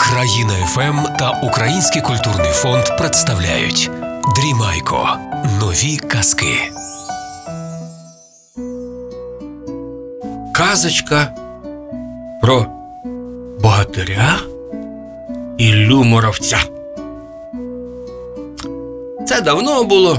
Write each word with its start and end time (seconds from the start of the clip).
Країна 0.00 0.54
FM 0.66 1.16
та 1.18 1.40
Український 1.42 2.02
культурний 2.02 2.52
фонд 2.52 2.84
представляють 2.98 3.90
Дрімайко. 4.36 5.08
Нові 5.60 5.96
казки. 5.96 6.72
Казочка 10.54 11.34
про 12.42 12.66
богатиря 13.60 14.38
Іллю 15.58 15.72
Моровця. 15.72 16.58
Це 19.26 19.40
давно 19.40 19.84
було. 19.84 20.18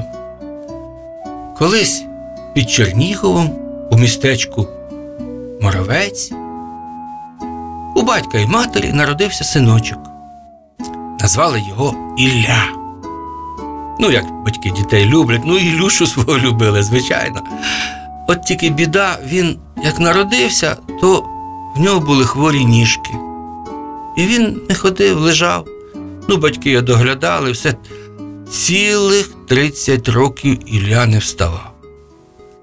Колись 1.58 2.04
під 2.54 2.70
Черніговом 2.70 3.50
у 3.92 3.98
містечку 3.98 4.68
Моровець 5.62 6.32
у 7.98 8.04
батька 8.04 8.38
і 8.38 8.48
матері 8.48 8.94
народився 8.94 9.44
синочок. 9.44 10.00
Назвали 11.20 11.64
його 11.70 12.16
Ілля. 12.18 12.64
Ну, 14.00 14.12
як 14.12 14.44
батьки 14.46 14.70
дітей 14.70 15.06
люблять, 15.06 15.42
ну 15.46 15.58
і 15.58 15.66
Ілюшу 15.66 16.08
свого 16.08 16.38
любили, 16.38 16.84
звичайно. 16.84 17.42
От 18.28 18.44
тільки 18.44 18.70
біда, 18.70 19.20
він 19.26 19.60
як 19.84 20.00
народився, 20.00 20.78
то 21.02 21.26
в 21.76 21.80
нього 21.80 22.00
були 22.00 22.26
хворі 22.26 22.66
ніжки. 22.66 23.16
І 24.18 24.26
він 24.26 24.62
не 24.70 24.76
ходив, 24.76 25.18
лежав. 25.18 25.68
Ну, 26.30 26.38
батьки 26.38 26.70
його 26.70 26.86
доглядали, 26.86 27.52
все. 27.52 27.76
Цілих 28.50 29.30
30 29.48 30.10
років 30.10 30.76
Ілля 30.76 31.06
не 31.06 31.18
вставав. 31.18 31.74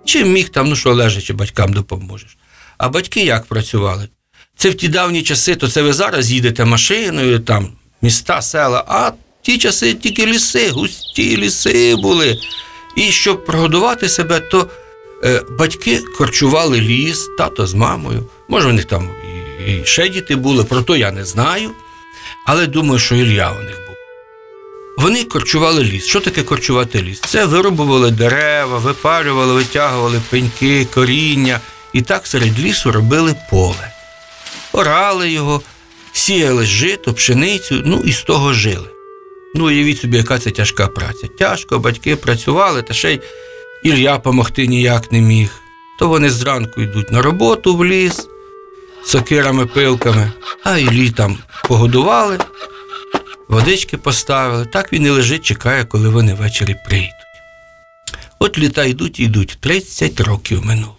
Чим 0.04 0.32
міг 0.32 0.48
там, 0.48 0.68
ну 0.68 0.76
що 0.76 0.94
лежачи, 0.94 1.32
батькам 1.32 1.72
допоможеш. 1.72 2.38
А 2.78 2.88
батьки 2.88 3.24
як 3.24 3.44
працювали? 3.44 4.08
Це 4.56 4.70
в 4.70 4.74
ті 4.74 4.88
давні 4.88 5.22
часи, 5.22 5.56
то 5.56 5.68
це 5.68 5.82
ви 5.82 5.92
зараз 5.92 6.32
їдете 6.32 6.64
машиною, 6.64 7.38
там, 7.38 7.68
міста, 8.02 8.42
села, 8.42 8.84
а 8.88 9.12
ті 9.42 9.58
часи 9.58 9.94
тільки 9.94 10.26
ліси, 10.26 10.70
густі 10.70 11.36
ліси 11.36 11.96
були. 11.96 12.38
І 12.96 13.02
щоб 13.02 13.44
прогодувати 13.44 14.08
себе, 14.08 14.40
то 14.40 14.68
е, 15.24 15.42
батьки 15.58 15.98
корчували 16.18 16.80
ліс, 16.80 17.28
тато 17.38 17.66
з 17.66 17.74
мамою. 17.74 18.26
Може, 18.48 18.68
у 18.68 18.72
них 18.72 18.84
там 18.84 19.10
і, 19.66 19.72
і 19.72 19.84
ще 19.84 20.08
діти 20.08 20.36
були, 20.36 20.64
про 20.64 20.82
то 20.82 20.96
я 20.96 21.12
не 21.12 21.24
знаю. 21.24 21.70
Але 22.46 22.66
думаю, 22.66 22.98
що 22.98 23.14
Ілля 23.14 23.50
у 23.50 23.62
них 23.64 23.76
був. 23.86 23.96
Вони 24.98 25.24
корчували 25.24 25.82
ліс. 25.84 26.06
Що 26.06 26.20
таке 26.20 26.42
корчувати 26.42 27.02
ліс? 27.02 27.20
Це 27.20 27.44
вирубували 27.44 28.10
дерева, 28.10 28.78
випалювали, 28.78 29.54
витягували 29.54 30.20
пеньки, 30.30 30.86
коріння, 30.94 31.60
і 31.92 32.02
так 32.02 32.26
серед 32.26 32.60
лісу 32.60 32.92
робили 32.92 33.34
поле. 33.50 33.93
Орали 34.74 35.30
його, 35.30 35.62
сіяли 36.12 36.66
жито, 36.66 37.14
пшеницю, 37.14 37.82
ну 37.84 38.02
і 38.04 38.12
з 38.12 38.22
того 38.22 38.52
жили. 38.52 38.88
Ну, 39.54 39.66
уявіть 39.66 40.00
собі, 40.00 40.16
яка 40.16 40.38
це 40.38 40.50
тяжка 40.50 40.88
праця. 40.88 41.26
Тяжко, 41.38 41.78
батьки 41.78 42.16
працювали, 42.16 42.82
та 42.82 42.94
ще 42.94 43.12
й 43.12 43.20
Ілля 43.82 44.18
помогти 44.18 44.66
ніяк 44.66 45.12
не 45.12 45.20
міг. 45.20 45.50
То 45.98 46.08
вони 46.08 46.30
зранку 46.30 46.80
йдуть 46.80 47.12
на 47.12 47.22
роботу 47.22 47.76
в 47.76 47.84
ліс, 47.84 48.28
сокирами, 49.04 49.66
пилками, 49.66 50.32
а 50.64 50.78
Іллі 50.78 51.10
там 51.10 51.38
погодували, 51.68 52.38
водички 53.48 53.96
поставили. 53.96 54.66
Так 54.66 54.92
він 54.92 55.06
і 55.06 55.10
лежить, 55.10 55.44
чекає, 55.44 55.84
коли 55.84 56.08
вони 56.08 56.34
ввечері 56.34 56.76
прийдуть. 56.86 57.10
От 58.38 58.58
літа 58.58 58.84
йдуть 58.84 59.20
і 59.20 59.24
йдуть, 59.24 59.58
30 59.60 60.20
років 60.20 60.64
минуло. 60.64 60.96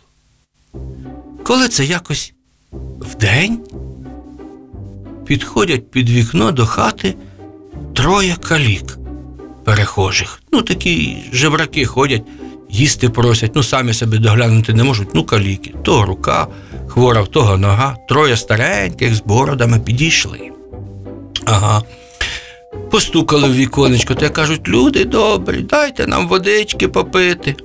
Коли 1.44 1.68
це 1.68 1.86
якось 1.86 2.35
вдень 3.00 3.60
підходять 5.26 5.92
під 5.92 6.10
вікно 6.10 6.52
до 6.52 6.66
хати 6.66 7.16
троє 7.94 8.36
калік 8.42 8.98
перехожих. 9.64 10.42
Ну, 10.52 10.62
такі 10.62 11.18
жебраки 11.34 11.86
ходять, 11.86 12.24
їсти 12.70 13.10
просять, 13.10 13.52
ну 13.56 13.64
самі 13.64 13.94
себе 13.94 14.18
доглянути 14.18 14.74
не 14.74 14.84
можуть, 14.84 15.08
ну 15.14 15.24
каліки. 15.24 15.74
Того 15.84 16.06
рука 16.06 16.48
хвора, 16.88 17.22
в 17.22 17.28
того 17.28 17.58
нога, 17.58 17.98
троє 18.10 18.38
стареньких 18.38 19.16
з 19.16 19.22
бородами 19.22 19.80
підійшли. 19.80 20.52
Ага. 21.46 21.82
Постукали 22.92 23.50
в 23.50 23.56
віконечко 23.56 24.16
та 24.16 24.30
кажуть, 24.30 24.68
люди 24.68 25.06
добрі, 25.06 25.62
дайте 25.62 26.08
нам 26.08 26.28
водички 26.28 26.88
попити. 26.88 27.56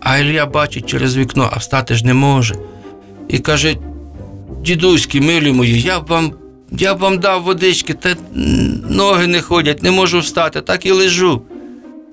А 0.00 0.18
Ілля 0.18 0.46
бачить 0.46 0.86
через 0.86 1.16
вікно, 1.16 1.50
а 1.52 1.58
встати 1.58 1.94
ж 1.94 2.06
не 2.06 2.14
може. 2.14 2.54
І 3.28 3.38
каже: 3.38 3.76
дідуські, 4.60 5.20
милі 5.20 5.52
мої, 5.52 5.80
я 5.80 6.00
б 6.00 6.06
вам, 6.06 6.32
я 6.70 6.94
б 6.94 6.98
вам 6.98 7.18
дав 7.18 7.42
водички, 7.42 7.94
та 7.94 8.16
ноги 8.90 9.26
не 9.26 9.42
ходять, 9.42 9.82
не 9.82 9.90
можу 9.90 10.20
встати, 10.20 10.60
так 10.60 10.86
і 10.86 10.90
лежу. 10.90 11.42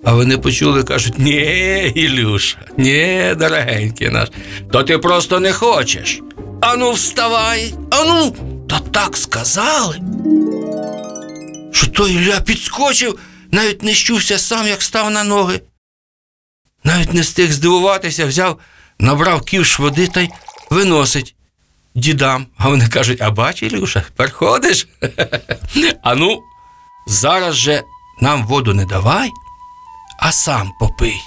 А 0.03 0.13
вони 0.13 0.37
почули, 0.37 0.83
кажуть: 0.83 1.19
ні, 1.19 1.91
Ілюша, 1.95 2.57
ні, 2.77 3.33
дорогенький 3.37 4.09
наш, 4.09 4.29
то 4.71 4.83
ти 4.83 4.97
просто 4.97 5.39
не 5.39 5.53
хочеш. 5.53 6.21
Ану, 6.61 6.91
вставай, 6.91 7.73
ану, 7.89 8.35
та 8.69 8.79
так 8.79 9.17
сказали. 9.17 9.99
Що 11.71 11.87
той 11.87 12.13
Ілля 12.13 12.39
підскочив, 12.39 13.19
навіть 13.51 13.83
не 13.83 13.93
щувся 13.93 14.37
сам, 14.37 14.67
як 14.67 14.81
став 14.81 15.11
на 15.11 15.23
ноги. 15.23 15.61
Навіть 16.83 17.13
не 17.13 17.21
встиг 17.21 17.51
здивуватися, 17.51 18.25
взяв, 18.25 18.59
набрав 18.99 19.41
ківш 19.41 19.79
води 19.79 20.07
та 20.07 20.21
й 20.21 20.29
виносить 20.69 21.35
дідам. 21.95 22.47
А 22.57 22.69
вони 22.69 22.87
кажуть: 22.87 23.21
а 23.21 23.31
бач, 23.31 23.63
Ілюша, 23.63 24.01
тепер 24.01 24.33
ходиш? 24.33 24.87
А 26.03 26.15
ну, 26.15 26.39
зараз 27.07 27.55
же 27.55 27.83
нам 28.21 28.45
воду 28.45 28.73
не 28.73 28.85
давай, 28.85 29.29
а 30.19 30.31
сам 30.31 30.71
попий. 30.79 31.21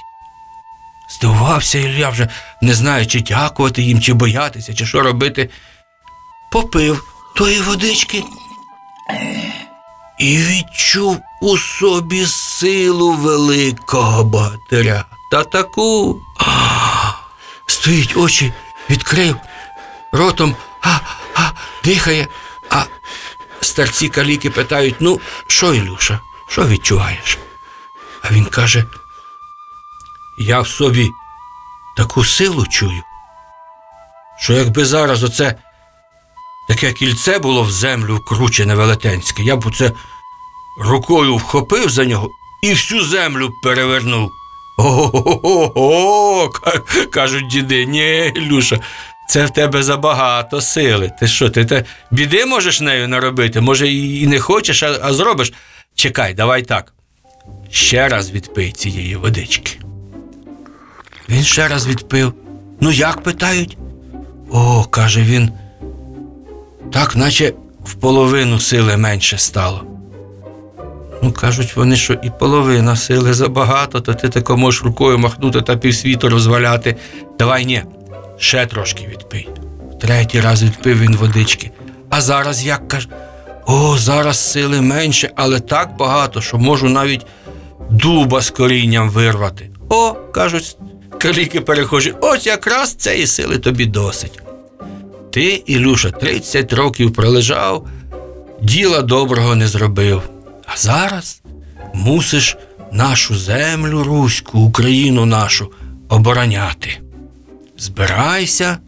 Здивувався 1.10 1.78
Ілля 1.78 2.08
вже, 2.08 2.28
не 2.62 2.74
знає, 2.74 3.06
чи 3.06 3.20
дякувати 3.20 3.82
їм, 3.82 4.00
чи 4.00 4.12
боятися, 4.12 4.74
чи 4.74 4.86
що 4.86 5.00
робити. 5.00 5.50
Попив 6.52 7.04
тої 7.36 7.60
водички 7.60 8.22
і 10.18 10.38
відчув 10.38 11.20
у 11.40 11.58
собі 11.58 12.26
силу 12.26 13.12
великого 13.12 14.24
богатиря. 14.24 15.04
Та 15.30 15.44
таку. 15.44 16.20
Стоїть 17.66 18.16
очі, 18.16 18.52
відкрив, 18.90 19.36
ротом 20.12 20.56
а, 20.82 20.98
а, 21.34 21.50
дихає, 21.84 22.28
а 22.70 22.84
старці 23.60 24.08
каліки 24.08 24.50
питають: 24.50 24.96
ну, 25.00 25.20
що, 25.46 25.74
Ілюша, 25.74 26.20
що 26.48 26.66
відчуваєш? 26.66 27.38
А 28.22 28.32
він 28.32 28.44
каже: 28.44 28.84
Я 30.38 30.60
в 30.60 30.68
собі 30.68 31.10
таку 31.96 32.24
силу 32.24 32.66
чую, 32.66 33.02
що 34.38 34.52
якби 34.52 34.84
зараз 34.84 35.22
оце 35.22 35.54
таке 36.68 36.92
кільце 36.92 37.38
було 37.38 37.62
в 37.62 37.70
землю 37.70 38.16
вкручене 38.16 38.74
велетенське, 38.74 39.42
я 39.42 39.56
б 39.56 39.66
оце 39.66 39.92
рукою 40.78 41.36
вхопив 41.36 41.90
за 41.90 42.04
нього 42.04 42.30
і 42.62 42.72
всю 42.72 43.04
землю 43.04 43.50
перевернув. 43.62 44.30
О-о-о, 44.78 46.50
кажуть 47.10 47.46
діди, 47.46 47.86
ні, 47.86 48.32
Ілюша, 48.36 48.80
це 49.32 49.46
в 49.46 49.50
тебе 49.50 49.82
забагато 49.82 50.60
сили. 50.60 51.12
Ти 51.20 51.26
що, 51.26 51.50
ти 51.50 51.64
те 51.64 51.84
біди 52.10 52.46
можеш 52.46 52.80
нею 52.80 53.08
наробити? 53.08 53.60
Може, 53.60 53.88
і 53.88 54.26
не 54.26 54.40
хочеш, 54.40 54.82
а, 54.82 54.98
а 55.02 55.12
зробиш? 55.12 55.52
Чекай, 55.94 56.34
давай 56.34 56.62
так. 56.62 56.92
Ще 57.70 58.08
раз 58.08 58.30
відпий 58.30 58.72
цієї 58.72 59.16
водички. 59.16 59.78
Він 61.28 61.42
ще 61.42 61.68
раз 61.68 61.86
відпив. 61.86 62.34
Ну, 62.80 62.90
як 62.90 63.22
питають? 63.22 63.78
О, 64.50 64.84
каже 64.84 65.22
він. 65.22 65.50
Так, 66.92 67.16
наче 67.16 67.52
в 67.84 67.94
половину 67.94 68.60
сили 68.60 68.96
менше 68.96 69.38
стало. 69.38 69.84
Ну, 71.22 71.32
кажуть 71.32 71.76
вони, 71.76 71.96
що 71.96 72.12
і 72.12 72.30
половина 72.38 72.96
сили 72.96 73.34
забагато, 73.34 74.00
то 74.00 74.14
ти 74.14 74.28
тако 74.28 74.56
можеш 74.56 74.82
рукою 74.82 75.18
махнути 75.18 75.62
та 75.62 75.76
півсвіту 75.76 76.28
розваляти. 76.28 76.96
Давай 77.38 77.64
ні, 77.66 77.82
ще 78.42 78.66
трошки 78.66 79.06
відпий. 79.06 79.48
Третій 80.00 80.40
раз 80.40 80.62
відпив 80.62 81.00
він 81.00 81.16
водички. 81.16 81.70
А 82.10 82.20
зараз 82.20 82.66
як 82.66 82.88
каже? 82.88 83.08
О, 83.66 83.98
зараз 83.98 84.50
сили 84.50 84.80
менше, 84.80 85.30
але 85.36 85.60
так 85.60 85.96
багато, 85.96 86.40
що 86.40 86.58
можу 86.58 86.88
навіть 86.88 87.26
дуба 87.90 88.40
з 88.40 88.50
корінням 88.50 89.10
вирвати. 89.10 89.70
О, 89.88 90.12
кажуть 90.12 90.76
каліки 91.18 91.60
перехожі, 91.60 92.14
ось 92.20 92.46
якраз 92.46 92.94
цієї 92.94 93.26
сили 93.26 93.58
тобі 93.58 93.86
досить. 93.86 94.42
Ти, 95.30 95.62
Ілюша, 95.66 96.10
30 96.10 96.72
років 96.72 97.12
пролежав, 97.12 97.88
діла 98.62 99.02
доброго 99.02 99.54
не 99.54 99.68
зробив. 99.68 100.22
А 100.66 100.76
зараз 100.76 101.42
мусиш 101.94 102.56
нашу 102.92 103.36
землю 103.36 104.04
руську, 104.04 104.58
Україну 104.60 105.26
нашу 105.26 105.72
обороняти. 106.08 107.00
Збирайся 107.82 108.78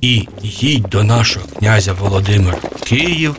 і 0.00 0.28
їдь 0.42 0.82
до 0.82 1.02
нашого 1.02 1.46
князя 1.46 1.92
Володимира 1.92 2.58
в 2.76 2.84
Київ 2.84 3.36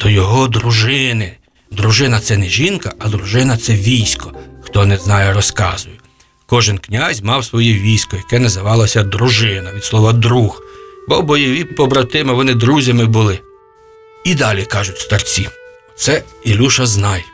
до 0.00 0.08
його 0.08 0.48
дружини. 0.48 1.36
Дружина 1.72 2.20
це 2.20 2.36
не 2.36 2.48
жінка, 2.48 2.92
а 2.98 3.08
дружина 3.08 3.56
це 3.56 3.72
військо. 3.72 4.32
Хто 4.62 4.86
не 4.86 4.96
знає, 4.96 5.32
розказую. 5.32 5.96
Кожен 6.46 6.78
князь 6.78 7.22
мав 7.22 7.44
своє 7.44 7.74
військо, 7.74 8.16
яке 8.16 8.38
називалося 8.38 9.02
дружина 9.02 9.72
від 9.72 9.84
слова 9.84 10.12
друг, 10.12 10.62
бо 11.08 11.22
бойові 11.22 11.64
побратими 11.64 12.32
вони 12.32 12.54
друзями 12.54 13.06
були. 13.06 13.40
І 14.24 14.34
далі 14.34 14.64
кажуть 14.64 14.98
старці: 14.98 15.48
це 15.96 16.22
Ілюша 16.44 16.86
знай. 16.86 17.24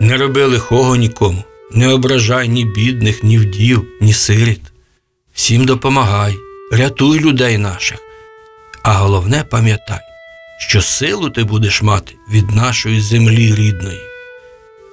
Не 0.00 0.16
роби 0.16 0.44
лихого 0.44 0.96
нікому, 0.96 1.44
не 1.72 1.88
ображай 1.88 2.48
ні 2.48 2.64
бідних, 2.64 3.22
ні 3.22 3.38
вдів, 3.38 3.86
ні 4.00 4.12
сиріт. 4.12 4.60
Всім 5.38 5.64
допомагай, 5.64 6.38
рятуй 6.72 7.20
людей 7.20 7.58
наших. 7.58 7.98
А 8.82 8.92
головне 8.92 9.44
пам'ятай, 9.44 10.00
що 10.58 10.82
силу 10.82 11.30
ти 11.30 11.44
будеш 11.44 11.82
мати 11.82 12.14
від 12.30 12.50
нашої 12.50 13.00
землі 13.00 13.54
рідної. 13.54 14.00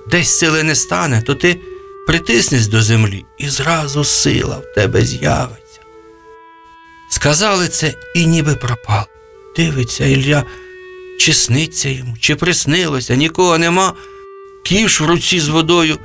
Десь 0.07 0.29
сили 0.29 0.63
не 0.63 0.75
стане, 0.75 1.21
то 1.21 1.35
ти 1.35 1.59
притиснись 2.07 2.67
до 2.67 2.81
землі, 2.81 3.25
і 3.37 3.49
зразу 3.49 4.03
сила 4.03 4.57
в 4.57 4.75
тебе 4.75 5.01
з'явиться. 5.01 5.79
Сказали 7.09 7.67
це 7.67 7.93
і 8.15 8.25
ніби 8.25 8.55
пропало. 8.55 9.07
Дивиться 9.57 10.05
Ілля, 10.05 10.43
чи 11.19 11.33
сниться 11.33 11.89
йому, 11.89 12.15
чи 12.19 12.35
приснилося, 12.35 13.15
нікого 13.15 13.57
нема, 13.57 13.93
ківш 14.63 15.01
в 15.01 15.05
руці 15.05 15.39
з 15.39 15.47
водою 15.47 15.97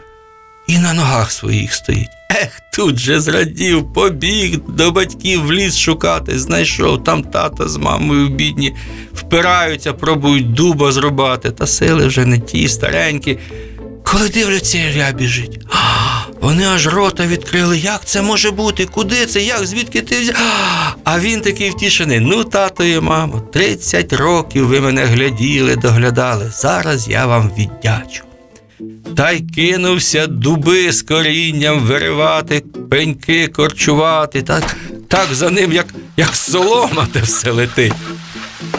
і 0.71 0.79
на 0.79 0.93
ногах 0.93 1.33
своїх 1.33 1.75
стоїть. 1.75 2.09
Ех, 2.31 2.61
тут 2.73 2.99
же 2.99 3.21
зрадів, 3.21 3.93
побіг 3.93 4.59
до 4.69 4.91
батьків 4.91 5.47
в 5.47 5.53
ліс 5.53 5.77
шукати, 5.77 6.39
знайшов 6.39 7.05
там 7.05 7.23
тата 7.23 7.69
з 7.69 7.77
мамою 7.77 8.29
бідні, 8.29 8.75
впираються, 9.15 9.93
пробують 9.93 10.53
дуба 10.53 10.93
зрубати, 10.93 11.51
та 11.51 11.67
сили 11.67 12.07
вже 12.07 12.25
не 12.25 12.39
ті, 12.39 12.69
старенькі. 12.69 13.39
Коли 14.05 14.29
дивляться, 14.29 14.79
Ілля 14.79 15.13
біжить. 15.13 15.61
А, 15.71 15.77
вони 16.41 16.67
аж 16.67 16.87
рота 16.87 17.27
відкрили. 17.27 17.79
Як 17.79 18.05
це 18.05 18.23
може 18.23 18.51
бути? 18.51 18.87
Куди 18.87 19.27
це? 19.27 19.43
Як? 19.43 19.67
Звідки 19.67 20.03
ти 20.03 20.21
взяв? 20.21 20.37
А, 21.05 21.21
він 21.21 21.41
такий 21.41 21.71
втішений. 21.71 22.21
Ну, 22.21 22.45
тато 22.45 22.85
і 22.85 23.01
мамо, 23.01 23.41
30 23.53 24.13
років 24.13 24.67
ви 24.67 24.81
мене 24.81 25.05
гляділи, 25.05 25.77
доглядали. 25.77 26.51
Зараз 26.55 27.09
я 27.09 27.27
вам 27.27 27.51
віддячу. 27.59 28.30
Та 29.17 29.31
й 29.31 29.41
кинувся 29.41 30.27
дуби 30.27 30.93
з 30.93 31.03
корінням 31.03 31.81
виривати, 31.81 32.65
пеньки 32.91 33.49
корчувати, 33.49 34.43
так, 34.43 34.77
так 35.09 35.35
за 35.35 35.51
ним, 35.51 35.73
як, 35.73 35.87
як 36.17 36.35
солома, 36.35 37.07
те 37.13 37.21
все 37.21 37.51
летить. 37.51 37.93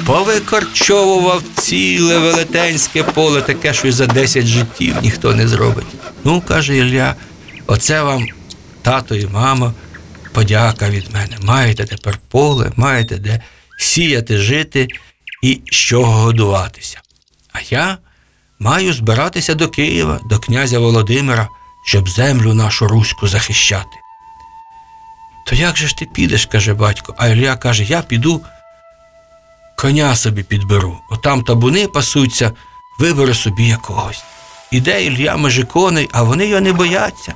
Повикорчовував 0.05 1.43
ціле 1.55 2.19
велетенське 2.19 3.03
поле, 3.03 3.41
таке, 3.41 3.73
що 3.73 3.87
й 3.87 3.91
за 3.91 4.07
10 4.07 4.45
життів 4.45 4.95
ніхто 5.01 5.35
не 5.35 5.47
зробить. 5.47 5.87
Ну, 6.23 6.41
каже 6.47 6.77
Ілля, 6.77 7.15
оце 7.67 8.01
вам, 8.01 8.25
тато 8.81 9.15
і 9.15 9.27
мама, 9.27 9.73
подяка 10.31 10.89
від 10.89 11.13
мене. 11.13 11.37
Маєте 11.41 11.85
тепер 11.85 12.19
поле, 12.29 12.71
маєте 12.75 13.17
де 13.17 13.41
сіяти, 13.77 14.37
жити 14.37 14.87
і 15.43 15.61
з 15.71 15.75
чого 15.75 16.11
годуватися. 16.11 17.01
А 17.53 17.59
я 17.69 17.97
маю 18.61 18.93
збиратися 18.93 19.55
до 19.55 19.69
Києва, 19.69 20.19
до 20.23 20.39
князя 20.39 20.79
Володимира, 20.79 21.49
щоб 21.83 22.09
землю 22.09 22.53
нашу 22.53 22.87
руську 22.87 23.27
захищати. 23.27 23.97
То 25.45 25.55
як 25.55 25.77
же 25.77 25.87
ж 25.87 25.97
ти 25.97 26.05
підеш, 26.05 26.45
каже 26.45 26.73
батько, 26.73 27.15
а 27.17 27.27
Ілля 27.27 27.55
каже, 27.55 27.83
я 27.83 28.01
піду 28.01 28.41
коня 29.77 30.15
собі 30.15 30.43
підберу. 30.43 30.97
Отам 31.09 31.43
табуни 31.43 31.87
пасуться, 31.87 32.51
виберу 32.99 33.33
собі 33.33 33.67
якогось. 33.67 34.23
Іде 34.71 35.05
Ілля 35.05 35.37
межи 35.37 35.63
коней, 35.63 36.09
а 36.11 36.23
вони 36.23 36.45
його 36.45 36.61
не 36.61 36.73
бояться. 36.73 37.33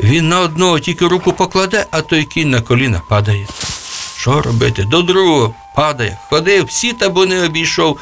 Він 0.00 0.28
на 0.28 0.40
одного 0.40 0.80
тільки 0.80 1.06
руку 1.06 1.32
покладе, 1.32 1.86
а 1.90 2.00
той 2.00 2.24
кінь 2.24 2.50
на 2.50 2.60
коліна 2.60 3.00
падає. 3.08 3.46
Що 4.16 4.42
робити? 4.42 4.84
До 4.84 5.02
другого 5.02 5.54
падає. 5.76 6.18
Ходив, 6.28 6.64
всі 6.64 6.92
табуни 6.92 7.42
обійшов. 7.42 7.98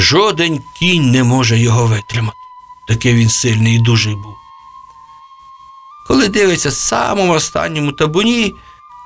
Жоден 0.00 0.60
кінь 0.78 1.10
не 1.10 1.24
може 1.24 1.58
його 1.58 1.86
витримати. 1.86 2.36
Такий 2.88 3.14
він 3.14 3.30
сильний 3.30 3.76
і 3.76 3.78
дужий 3.78 4.14
був. 4.14 4.34
Коли 6.08 6.28
дивиться 6.28 6.70
самому 6.70 7.32
останньому 7.32 7.92
табуні 7.92 8.52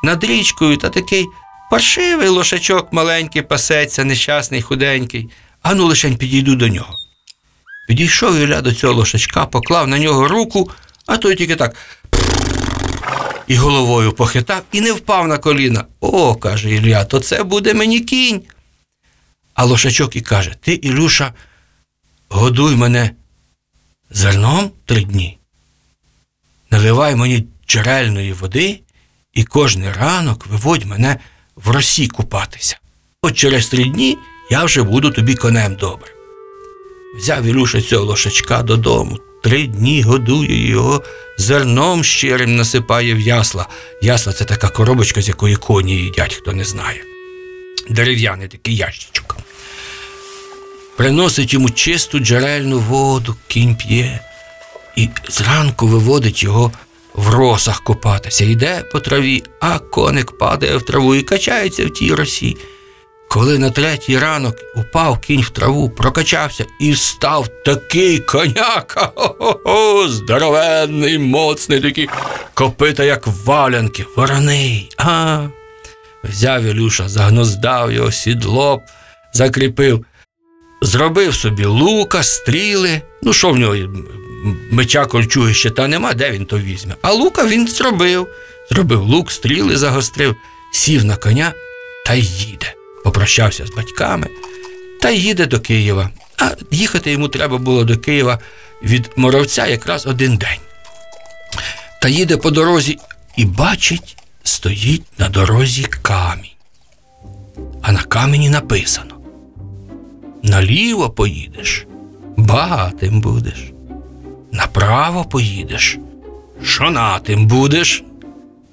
над 0.02 0.24
річкою 0.24 0.76
та 0.76 0.90
такий 0.90 1.26
паршивий 1.70 2.28
лошачок 2.28 2.92
маленький 2.92 3.42
пасеться, 3.42 4.04
нещасний, 4.04 4.62
худенький, 4.62 5.30
а 5.62 5.74
ну 5.74 5.86
лишень 5.86 6.16
підійду 6.16 6.56
до 6.56 6.68
нього. 6.68 6.94
Підійшов 7.88 8.36
Ілля 8.36 8.60
до 8.60 8.74
цього 8.74 8.94
лошачка, 8.94 9.46
поклав 9.46 9.88
на 9.88 9.98
нього 9.98 10.28
руку, 10.28 10.70
а 11.06 11.16
той 11.16 11.36
тільки 11.36 11.56
так 11.56 11.76
і 13.46 13.56
головою 13.56 14.12
похитав 14.12 14.62
і 14.72 14.80
не 14.80 14.92
впав 14.92 15.28
на 15.28 15.38
коліна. 15.38 15.84
О, 16.00 16.34
каже 16.34 16.70
Ілля, 16.70 17.04
то 17.04 17.20
це 17.20 17.42
буде 17.42 17.74
мені 17.74 18.00
кінь. 18.00 18.42
А 19.54 19.64
лошачок 19.64 20.16
і 20.16 20.20
каже: 20.20 20.54
Ти, 20.60 20.72
Ілюша, 20.72 21.32
годуй 22.28 22.76
мене 22.76 23.10
зерном 24.10 24.70
три 24.84 25.04
дні, 25.04 25.38
наливай 26.70 27.16
мені 27.16 27.46
джерельної 27.68 28.32
води 28.32 28.80
і 29.32 29.44
кожний 29.44 29.92
ранок 29.92 30.46
виводь 30.46 30.84
мене 30.84 31.18
в 31.56 31.70
росі 31.70 32.08
купатися. 32.08 32.78
От 33.22 33.36
через 33.36 33.68
три 33.68 33.84
дні 33.84 34.18
я 34.50 34.64
вже 34.64 34.82
буду 34.82 35.10
тобі 35.10 35.34
конем 35.34 35.74
добрим. 35.74 36.14
Взяв 37.16 37.44
Ілюша 37.44 37.82
цього 37.82 38.04
лошачка 38.04 38.62
додому, 38.62 39.18
три 39.42 39.66
дні 39.66 40.02
годує 40.02 40.68
його, 40.68 41.02
зерном 41.38 42.04
щирим 42.04 42.56
насипає 42.56 43.14
в 43.14 43.20
ясла. 43.20 43.66
Ясла 44.02 44.32
це 44.32 44.44
така 44.44 44.68
коробочка, 44.68 45.22
з 45.22 45.28
якої 45.28 45.56
коні 45.56 45.96
їдять, 45.96 46.34
хто 46.34 46.52
не 46.52 46.64
знає. 46.64 47.13
Дерев'яний 47.90 48.48
такий 48.48 48.76
ящичок. 48.76 49.36
Приносить 50.96 51.52
йому 51.52 51.70
чисту 51.70 52.18
джерельну 52.18 52.78
воду, 52.78 53.36
кінь 53.48 53.76
п'є, 53.76 54.20
і 54.96 55.08
зранку 55.28 55.86
виводить 55.86 56.42
його 56.42 56.72
в 57.14 57.28
росах 57.28 57.84
купатися. 57.84 58.44
Йде 58.44 58.82
по 58.92 59.00
траві, 59.00 59.42
а 59.60 59.78
коник 59.78 60.38
падає 60.38 60.76
в 60.76 60.82
траву 60.82 61.14
і 61.14 61.22
качається 61.22 61.86
в 61.86 61.90
тій 61.90 62.14
росі. 62.14 62.56
Коли 63.28 63.58
на 63.58 63.70
третій 63.70 64.18
ранок 64.18 64.54
упав 64.76 65.18
кінь 65.18 65.40
в 65.40 65.50
траву, 65.50 65.90
прокачався 65.90 66.64
і 66.80 66.94
став 66.94 67.48
такий 67.64 68.18
коняка, 68.18 69.12
хо-хо-хо, 69.14 70.08
здоровенний, 70.08 71.18
моцний, 71.18 71.80
такий 71.80 72.08
копита, 72.54 73.04
як 73.04 73.26
валянки, 73.26 74.04
вороний. 74.16 74.90
А, 74.96 75.46
взяв 76.28 76.62
Ілюша, 76.62 77.08
загноздав 77.08 77.92
його 77.92 78.12
сідло, 78.12 78.82
закріпив, 79.32 80.04
зробив 80.82 81.34
собі 81.34 81.64
лука, 81.64 82.22
стріли. 82.22 83.02
Ну, 83.22 83.32
що 83.32 83.50
в 83.50 83.56
нього 83.56 83.76
меча 84.70 85.06
кольчуги 85.06 85.54
ще 85.54 85.70
та 85.70 85.88
нема, 85.88 86.12
де 86.12 86.30
він 86.30 86.46
то 86.46 86.58
візьме. 86.58 86.94
А 87.02 87.12
лука 87.12 87.46
він 87.46 87.68
зробив. 87.68 88.28
Зробив 88.70 89.02
лук, 89.02 89.32
стріли 89.32 89.76
загострив, 89.76 90.36
сів 90.72 91.04
на 91.04 91.16
коня 91.16 91.52
та 92.06 92.14
їде. 92.14 92.74
Попрощався 93.04 93.66
з 93.66 93.70
батьками 93.70 94.26
та 95.00 95.10
їде 95.10 95.46
до 95.46 95.60
Києва. 95.60 96.10
А 96.38 96.50
їхати 96.70 97.10
йому 97.10 97.28
треба 97.28 97.58
було 97.58 97.84
до 97.84 97.98
Києва 97.98 98.38
від 98.82 99.10
Моровця 99.16 99.66
якраз 99.66 100.06
один 100.06 100.36
день. 100.36 100.58
Та 102.02 102.08
їде 102.08 102.36
по 102.36 102.50
дорозі 102.50 102.98
і 103.36 103.44
бачить, 103.44 104.16
стоїть 104.44 105.04
на 105.18 105.28
дорозі 105.28 105.84
камінь. 106.02 106.50
А 107.82 107.92
на 107.92 108.02
камені 108.02 108.50
написано: 108.50 109.14
Наліво 110.42 111.10
поїдеш, 111.10 111.86
багатим 112.36 113.20
будеш. 113.20 113.70
Направо 114.52 115.24
поїдеш, 115.24 115.98
жонатим 116.62 117.46
будеш, 117.46 118.04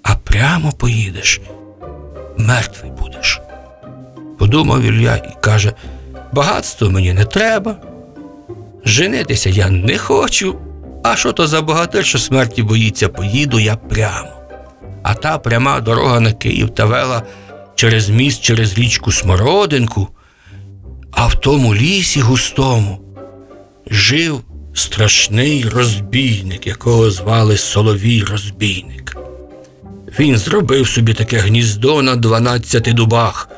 а 0.03 0.15
прямо 0.15 0.71
поїдеш, 0.71 1.41
мертвий 2.37 2.91
будеш. 2.91 3.41
Подумав 4.39 4.81
Ілля 4.81 5.15
і 5.15 5.41
каже: 5.41 5.73
багатство 6.31 6.89
мені 6.89 7.13
не 7.13 7.25
треба. 7.25 7.75
Женитися 8.85 9.49
я 9.49 9.69
не 9.69 9.97
хочу. 9.97 10.55
А 11.03 11.15
що 11.15 11.31
то 11.31 11.47
за 11.47 11.61
богатир, 11.61 12.05
що 12.05 12.19
смерті 12.19 12.63
боїться, 12.63 13.09
поїду 13.09 13.59
я 13.59 13.75
прямо. 13.75 14.40
А 15.03 15.13
та 15.13 15.37
пряма 15.37 15.79
дорога 15.79 16.19
на 16.19 16.33
Київ 16.33 16.69
та 16.69 16.85
вела 16.85 17.23
через 17.75 18.09
міст, 18.09 18.41
через 18.41 18.77
річку 18.77 19.11
Смородинку, 19.11 20.07
а 21.11 21.27
в 21.27 21.35
тому 21.35 21.75
лісі 21.75 22.19
густому 22.21 23.01
жив 23.89 24.41
страшний 24.73 25.65
розбійник, 25.69 26.67
якого 26.67 27.11
звали 27.11 27.57
Соловій 27.57 28.23
Розбійник. 28.23 29.17
Він 30.19 30.37
зробив 30.37 30.87
собі 30.87 31.13
таке 31.13 31.37
гніздо 31.37 32.01
на 32.01 32.15
дванадцяти 32.15 32.93
дубах. 32.93 33.49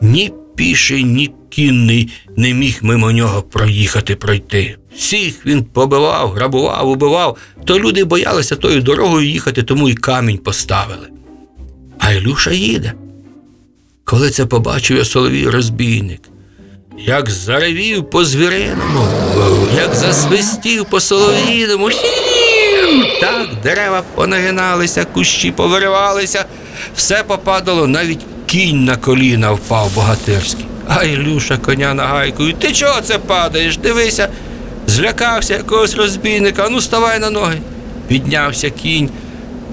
Ні 0.00 0.32
піший, 0.56 1.04
ні 1.04 1.30
кінний 1.50 2.08
не 2.36 2.54
міг 2.54 2.78
мимо 2.82 3.12
нього 3.12 3.42
проїхати 3.42 4.16
пройти. 4.16 4.76
Всіх 4.96 5.46
він 5.46 5.64
побивав, 5.64 6.30
грабував, 6.30 6.88
убивав, 6.88 7.36
то 7.64 7.78
люди 7.78 8.04
боялися 8.04 8.56
тою 8.56 8.82
дорогою 8.82 9.28
їхати, 9.28 9.62
тому 9.62 9.88
й 9.88 9.94
камінь 9.94 10.38
поставили. 10.38 11.08
А 11.98 12.12
Ілюша 12.12 12.50
їде. 12.50 12.92
Коли 14.04 14.30
це 14.30 14.46
побачив 14.46 14.96
я 14.96 15.04
соловій 15.04 15.48
розбійник, 15.48 16.20
як 16.98 17.30
заревів 17.30 18.10
по 18.10 18.24
звіриному, 18.24 19.08
як 19.76 19.94
засвистів 19.94 20.84
по 20.84 21.00
солов'їному, 21.00 21.90
так 23.20 23.48
дерева 23.62 24.02
понагиналися, 24.14 25.04
кущі 25.04 25.50
повиривалися, 25.50 26.44
все 26.96 27.22
попадало, 27.22 27.86
навіть 27.86 28.20
кінь 28.46 28.84
на 28.84 28.96
коліна 28.96 29.52
впав 29.52 29.94
богатирський. 29.94 30.66
А 30.88 31.04
Ілюша 31.04 31.56
коня 31.56 31.94
нагайкою. 31.94 32.52
Ти 32.52 32.72
чого 32.72 33.00
це 33.00 33.18
падаєш? 33.18 33.76
Дивися, 33.76 34.28
злякався 34.86 35.54
якогось 35.54 35.94
розбійника, 35.94 36.68
ну 36.70 36.80
ставай 36.80 37.18
на 37.18 37.30
ноги. 37.30 37.60
Піднявся 38.08 38.70
кінь, 38.70 39.10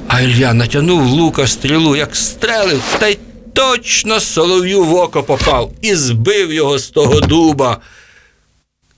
а 0.07 0.21
Ілля 0.21 0.53
натягнув 0.53 1.05
лука 1.05 1.47
стрілу, 1.47 1.95
як 1.95 2.15
стрелив, 2.15 2.81
та 2.99 3.07
й 3.07 3.17
точно 3.53 4.19
солов'ю 4.19 4.83
в 4.83 4.95
око 4.95 5.23
попав 5.23 5.71
і 5.81 5.95
збив 5.95 6.53
його 6.53 6.77
з 6.77 6.89
того 6.89 7.19
дуба. 7.19 7.77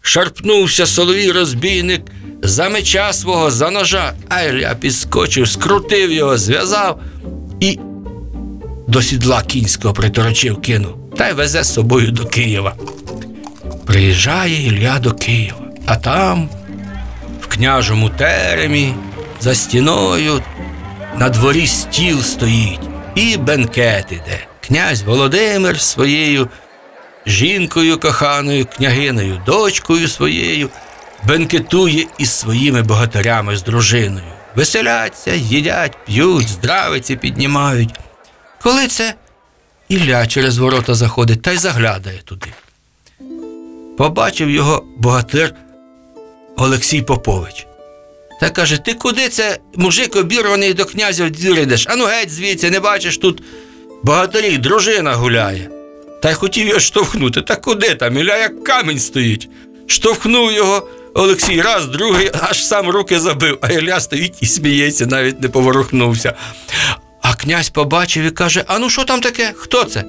Шарпнувся 0.02 0.86
соловій 0.86 1.32
розбійник 1.32 2.02
за 2.42 2.70
меча 2.70 3.14
свого, 3.14 3.52
за 3.52 3.70
ножа, 3.70 4.14
а 4.30 4.42
Ілля 4.42 4.76
підскочив, 4.80 5.50
скрутив 5.50 6.12
його, 6.12 6.38
зв'язав 6.38 7.02
і 7.60 7.80
до 8.88 9.02
сідла 9.02 9.42
кінського 9.42 9.94
приторочив, 9.94 10.62
кинув 10.62 10.96
та 11.18 11.30
й 11.30 11.34
везе 11.34 11.64
з 11.64 11.74
собою 11.74 12.12
до 12.12 12.26
Києва. 12.26 12.76
Приїжджає 13.86 14.68
Ілля 14.68 15.00
до 15.00 15.12
Києва, 15.12 15.60
а 15.86 15.96
там, 15.96 16.50
в 17.42 17.48
княжому 17.48 18.10
теремі, 18.10 18.94
за 19.42 19.56
стіною, 19.56 20.42
на 21.18 21.30
дворі 21.30 21.68
стіл 21.68 22.22
стоїть 22.22 22.80
і 23.16 23.38
бенкет 23.38 24.06
іде. 24.10 24.48
Князь 24.68 25.02
Володимир 25.02 25.82
своєю 25.82 26.50
жінкою 27.26 28.00
коханою, 28.00 28.66
княгиною, 28.66 29.42
дочкою 29.46 30.08
своєю, 30.08 30.70
бенкетує 31.24 32.08
із 32.18 32.32
своїми 32.32 32.82
богатирями 32.82 33.58
з 33.58 33.64
дружиною. 33.64 34.26
Веселяться, 34.56 35.34
їдять, 35.34 35.98
п'ють, 36.06 36.48
здравиці 36.48 37.16
піднімають. 37.16 37.90
Коли 38.66 38.88
це 38.88 39.14
Ілля 39.90 40.28
через 40.28 40.58
ворота 40.58 40.96
заходить 40.96 41.42
та 41.42 41.52
й 41.52 41.58
заглядає 41.58 42.20
туди. 42.24 42.48
Побачив 43.98 44.50
його 44.50 44.86
богатир 44.98 45.54
Олексій 46.58 47.02
Попович. 47.02 47.68
Та 48.42 48.50
каже: 48.50 48.78
ти 48.78 48.94
куди 48.94 49.30
це 49.30 49.60
мужик 49.76 50.16
обірваний 50.16 50.74
до 50.74 50.86
князя 50.86 51.26
в? 51.26 51.88
Ану 51.90 52.06
геть 52.06 52.32
звідси, 52.32 52.72
не 52.72 52.80
бачиш 52.80 53.18
тут 53.18 53.44
богатирі, 54.04 54.58
дружина 54.58 55.16
гуляє. 55.16 55.70
Та 56.22 56.32
й 56.32 56.34
хотів 56.34 56.68
його 56.68 56.80
штовхнути. 56.80 57.42
Та 57.42 57.56
куди 57.56 57.96
там? 57.96 58.18
Ілля 58.18 58.38
як 58.38 58.64
камінь 58.64 59.00
стоїть. 59.00 59.50
Штовхнув 59.88 60.52
його 60.52 60.88
Олексій 61.14 61.62
раз, 61.62 61.86
другий, 61.86 62.32
аж 62.42 62.66
сам 62.66 62.90
руки 62.90 63.20
забив, 63.20 63.58
а 63.62 63.72
Ілля 63.72 64.00
стоїть 64.00 64.36
і 64.42 64.46
сміється, 64.46 65.06
навіть 65.06 65.42
не 65.42 65.50
поворухнувся. 65.50 66.34
Князь 67.46 67.70
побачив 67.70 68.24
і 68.24 68.32
каже: 68.32 68.64
А 68.68 68.80
ну 68.80 68.90
що 68.90 69.04
там 69.04 69.22
таке? 69.22 69.54
Хто 69.58 69.84
це? 69.84 70.04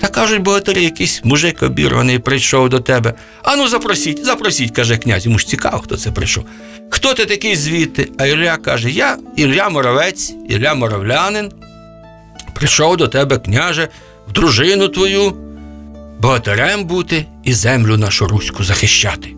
Та 0.00 0.08
кажуть, 0.08 0.42
богатирі, 0.42 0.84
якийсь 0.84 1.20
мужик 1.24 1.62
обірваний 1.62 2.18
прийшов 2.18 2.68
до 2.68 2.80
тебе. 2.80 3.14
Ану, 3.42 3.68
запросіть, 3.68 4.24
запросіть, 4.24 4.70
каже 4.70 4.96
князь. 4.96 5.26
Йому 5.26 5.38
ж 5.38 5.46
цікаво, 5.46 5.78
хто 5.78 5.96
це 5.96 6.10
прийшов. 6.10 6.44
Хто 6.90 7.14
ти 7.14 7.24
такий 7.24 7.56
звідти? 7.56 8.08
А 8.18 8.26
Ілля 8.26 8.56
каже: 8.56 8.90
Я 8.90 9.16
Ілля 9.36 9.68
Моровець, 9.68 10.34
Ілля 10.48 10.74
Моровлянин. 10.74 11.52
Прийшов 12.54 12.96
до 12.96 13.08
тебе, 13.08 13.38
княже, 13.38 13.88
в 14.28 14.32
дружину 14.32 14.88
твою, 14.88 15.36
богатирем 16.20 16.84
бути 16.84 17.26
і 17.44 17.52
землю 17.52 17.96
нашу 17.96 18.26
руську 18.26 18.64
захищати. 18.64 19.28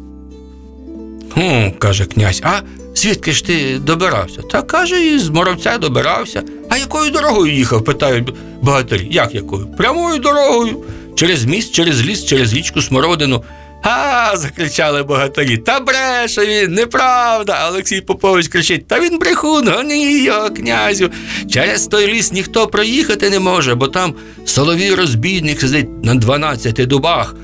Хм, 1.35 1.70
каже 1.78 2.06
князь, 2.06 2.40
а 2.44 2.61
звідки 2.94 3.32
ж 3.32 3.44
ти 3.44 3.78
добирався? 3.78 4.42
Та 4.42 4.62
каже, 4.62 5.06
із 5.06 5.28
Моровця 5.28 5.78
добирався. 5.78 6.42
Якою 6.81 7.11
дорогою 7.11 7.53
їхав? 7.53 7.85
питають 7.85 8.35
богатирі. 8.63 9.09
Як 9.11 9.35
якою? 9.35 9.67
Прямою 9.67 10.19
дорогою. 10.19 10.85
Через 11.15 11.45
міст, 11.45 11.75
через 11.75 12.03
ліс, 12.03 12.25
через 12.25 12.55
річку 12.55 12.83
Смородину. 12.83 13.45
А, 13.83 14.37
закричали 14.37 15.03
богатирі. 15.03 15.57
Та 15.57 15.81
бреше 15.81 16.47
він, 16.47 16.75
неправда. 16.75 17.69
Олексій 17.69 18.01
Попович 18.01 18.49
кричить: 18.49 18.89
Та 18.89 19.01
він 19.01 19.19
брехун, 19.19 19.69
гони 19.69 20.23
його, 20.23 20.51
князю. 20.51 21.11
Через 21.51 21.87
той 21.87 22.07
ліс 22.07 22.33
ніхто 22.33 22.67
проїхати 22.67 23.31
не 23.31 23.41
може, 23.41 23.75
бо 23.75 23.89
там 23.89 24.15
соловій 24.45 24.95
розбійник 24.95 25.61
сидить 25.61 26.05
на 26.05 26.15
12 26.15 26.75
дубах. 26.75 27.35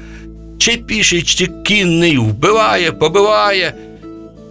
Чи 0.59 0.77
піший, 0.77 1.23
чи 1.23 1.47
кінний, 1.65 2.19
вбиває, 2.19 2.93
побиває. 2.93 3.75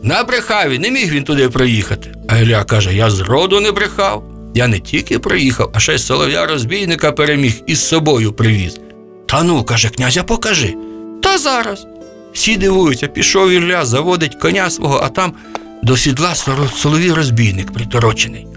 Набрехав 0.04 0.70
він, 0.70 0.82
не 0.82 0.92
міг 0.92 1.12
він 1.14 1.24
туди 1.24 1.50
проїхати. 1.50 2.12
А 2.28 2.38
Ілля 2.38 2.64
каже: 2.64 2.96
Я 2.96 3.10
зроду 3.10 3.60
не 3.60 3.72
брехав. 3.72 4.35
Я 4.56 4.68
не 4.68 4.80
тільки 4.80 5.20
проїхав, 5.20 5.72
а 5.74 5.80
ще 5.80 5.96
й 5.96 6.00
солов'я 6.00 6.46
розбійника 6.46 7.12
переміг 7.12 7.54
і 7.68 7.76
з 7.76 7.88
собою 7.88 8.34
привіз. 8.34 8.80
Та 9.26 9.44
ну, 9.44 9.64
каже 9.64 9.90
князя, 9.90 10.24
покажи. 10.24 10.76
Та 11.24 11.38
зараз. 11.38 11.88
Всі 12.34 12.58
дивуються, 12.58 13.08
пішов 13.08 13.50
Ілля, 13.50 13.86
заводить 13.86 14.36
коня 14.36 14.70
свого, 14.70 15.00
а 15.04 15.10
там 15.10 15.34
до 15.84 15.98
сідла 15.98 16.36
соловій 16.76 17.12
розбійник 17.12 17.74
приторочений. 17.74 18.48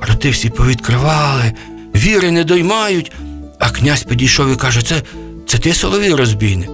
Роти 0.00 0.30
всі 0.30 0.50
повідкривали, 0.50 1.52
віри 1.94 2.30
не 2.30 2.44
доймають. 2.44 3.12
А 3.58 3.70
князь 3.70 4.02
підійшов 4.02 4.52
і 4.52 4.56
каже: 4.56 4.82
Це, 4.82 5.02
це 5.46 5.58
ти 5.58 5.74
соловій 5.74 6.14
розбійник? 6.14 6.70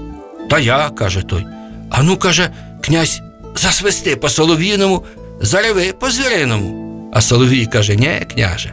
Та 0.51 0.59
я, 0.59 0.91
каже 0.91 1.23
той. 1.23 1.47
А 1.91 2.03
ну, 2.03 2.17
каже, 2.17 2.51
князь, 2.81 3.21
засвисти 3.57 4.17
по 4.17 4.29
солов'їному, 4.29 5.05
зареви 5.41 5.95
по 6.01 6.11
звіриному. 6.11 6.94
А 7.15 7.21
Соловій 7.21 7.67
каже: 7.67 7.97
Ні, 7.97 8.21
княже, 8.35 8.73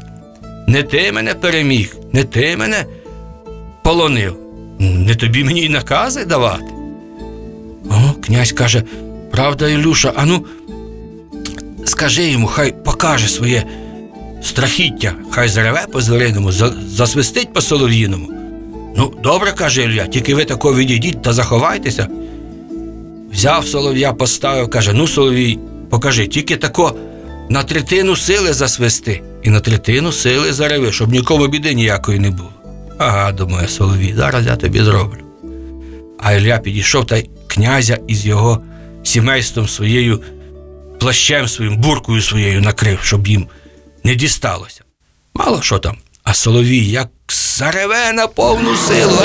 не 0.68 0.84
ти 0.84 1.12
мене 1.12 1.34
переміг, 1.34 1.96
не 2.14 2.24
ти 2.24 2.58
мене 2.58 2.86
полонив, 3.84 4.36
не 4.80 5.16
тобі 5.16 5.44
мені 5.44 5.62
й 5.62 5.70
накази 5.70 6.26
давати. 6.26 6.66
О, 7.90 8.14
князь 8.22 8.52
каже, 8.52 8.84
правда, 9.32 9.70
Ілюша, 9.70 10.14
а 10.16 10.26
ну, 10.26 10.46
скажи 11.86 12.24
йому, 12.24 12.48
хай 12.48 12.72
покаже 12.84 13.28
своє 13.28 13.64
страхіття, 14.44 15.14
хай 15.30 15.50
зареве 15.50 15.86
по 15.92 16.02
звіриному, 16.02 16.52
за- 16.52 16.74
засвистить 16.88 17.54
по 17.54 17.62
солов'їному. 17.62 18.30
Ну, 18.98 19.14
добре, 19.24 19.52
каже 19.52 19.84
Ілля, 19.84 20.08
тільки 20.08 20.36
ви 20.36 20.46
тако 20.46 20.76
відійдіть 20.76 21.22
та 21.22 21.34
заховайтеся. 21.34 22.08
Взяв 23.32 23.68
солов'я, 23.68 24.14
поставив, 24.14 24.70
каже: 24.70 24.94
ну, 24.94 25.08
соловій, 25.08 25.60
покажи, 25.90 26.28
тільки 26.28 26.56
тако 26.58 26.96
на 27.50 27.64
третину 27.64 28.16
сили 28.16 28.54
засвисти 28.54 29.22
і 29.44 29.50
на 29.50 29.60
третину 29.60 30.12
сили 30.12 30.54
зареви, 30.54 30.92
щоб 30.92 31.12
нікому 31.12 31.48
біди 31.48 31.74
ніякої 31.74 32.20
не 32.20 32.30
було. 32.30 32.50
Ага, 32.98 33.32
думає 33.32 33.68
Соловій, 33.68 34.14
зараз 34.18 34.46
я 34.46 34.56
тобі 34.56 34.84
зроблю. 34.84 35.20
А 36.20 36.34
Ілля 36.34 36.58
підійшов 36.58 37.08
та 37.08 37.22
князя 37.48 37.98
із 38.08 38.26
його 38.26 38.62
сімейством 39.04 39.68
своєю, 39.68 40.22
плащем 41.00 41.48
своїм, 41.48 41.78
буркою 41.78 42.22
своєю 42.22 42.62
накрив, 42.62 43.00
щоб 43.04 43.28
їм 43.28 43.48
не 44.04 44.16
дісталося. 44.16 44.82
Мало 45.34 45.62
що 45.62 45.80
там. 45.80 45.98
А 46.24 46.34
Соловій 46.34 46.86
як 46.86 47.08
зареве 47.30 48.14
на 48.14 48.28
повну 48.28 48.76
силу, 48.76 49.20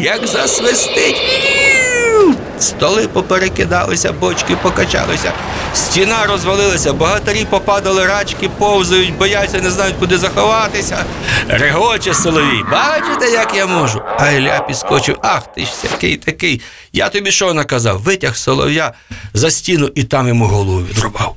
як 0.00 0.26
засвистить. 0.26 1.22
Столи 2.60 3.08
поперекидалися, 3.08 4.12
бочки 4.12 4.56
покачалися, 4.62 5.32
стіна 5.74 6.26
розвалилася, 6.26 6.92
богатирі 6.92 7.44
попадали 7.50 8.06
рачки, 8.06 8.48
повзають, 8.58 9.16
бояться, 9.16 9.60
не 9.60 9.70
знають, 9.70 9.96
куди 9.98 10.18
заховатися. 10.18 11.04
Регоче 11.48 12.14
соловій, 12.14 12.64
бачите, 12.72 13.30
як 13.32 13.54
я 13.56 13.66
можу? 13.66 14.02
А 14.18 14.30
Ілля 14.30 14.60
підскочив, 14.60 15.18
ах 15.22 15.54
ти 15.54 15.60
ж 15.60 15.72
який 15.92 16.16
такий. 16.16 16.60
Я 16.92 17.08
тобі 17.08 17.30
що 17.32 17.54
наказав? 17.54 18.00
Витяг 18.02 18.36
солов'я 18.36 18.92
за 19.34 19.50
стіну 19.50 19.90
і 19.94 20.04
там 20.04 20.28
йому 20.28 20.46
голову 20.46 20.80
відрубав. 20.80 21.34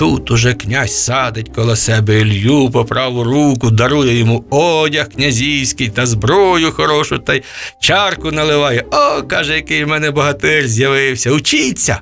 Тут 0.00 0.30
уже 0.30 0.54
князь 0.54 0.96
садить 0.96 1.52
коло 1.54 1.76
себе 1.76 2.20
Ілью 2.20 2.70
по 2.70 2.84
праву 2.84 3.24
руку, 3.24 3.70
дарує 3.70 4.18
йому 4.18 4.44
одяг 4.50 5.08
князівський 5.08 5.88
та 5.88 6.06
зброю 6.06 6.72
хорошу, 6.72 7.18
та 7.18 7.34
й 7.34 7.42
чарку 7.80 8.30
наливає. 8.30 8.84
О, 8.92 9.22
каже, 9.22 9.54
який 9.54 9.84
в 9.84 9.88
мене 9.88 10.10
богатир 10.10 10.68
з'явився. 10.68 11.30
Учіться. 11.30 12.00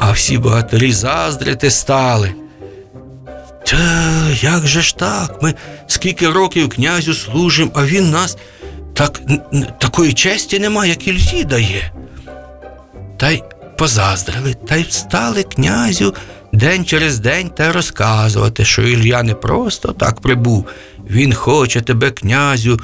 А 0.00 0.12
всі 0.12 0.38
богатирі 0.38 0.92
заздрити 0.92 1.70
стали. 1.70 2.34
Та 3.66 4.28
як 4.42 4.66
же 4.66 4.82
ж 4.82 4.96
так? 4.96 5.42
Ми 5.42 5.54
скільки 5.86 6.28
років 6.28 6.68
князю 6.68 7.14
служимо, 7.14 7.70
а 7.74 7.84
він 7.84 8.10
нас 8.10 8.36
так, 8.94 9.20
такої 9.80 10.12
честі 10.12 10.58
нема, 10.58 10.86
як 10.86 11.08
Ільї 11.08 11.44
дає. 11.44 11.92
Та 13.18 13.30
й 13.30 13.42
позаздрили, 13.78 14.54
та 14.68 14.76
й 14.76 14.82
встали 14.82 15.42
князю 15.42 16.14
день 16.52 16.84
через 16.84 17.18
день 17.18 17.50
та 17.50 17.72
розказувати, 17.72 18.64
що 18.64 18.82
Ілля 18.82 19.22
не 19.22 19.34
просто 19.34 19.92
так 19.92 20.20
прибув. 20.20 20.66
Він 21.10 21.34
хоче 21.34 21.80
тебе, 21.80 22.10
князю, 22.10 22.80